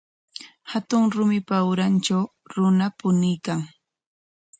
[0.71, 3.59] Hatun rumipa urantraw runa puñuykan.